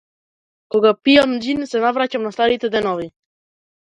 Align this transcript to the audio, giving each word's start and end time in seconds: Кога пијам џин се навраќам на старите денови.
Кога 0.75 0.93
пијам 1.07 1.35
џин 1.43 1.61
се 1.73 1.83
навраќам 1.83 2.25
на 2.27 2.31
старите 2.37 2.71
денови. 2.77 3.09